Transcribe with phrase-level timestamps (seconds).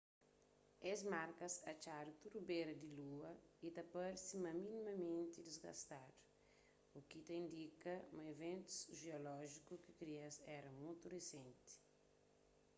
[0.91, 3.31] es markas atxadu tudu bera di lua
[3.65, 6.13] y ta parse sta minimamenti disgastadu
[6.97, 11.73] u ki ta indika ma iventus jeolójiku ki kria-s éra mutu risenti